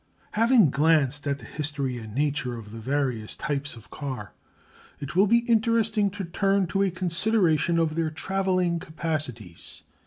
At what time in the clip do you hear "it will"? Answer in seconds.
4.99-5.27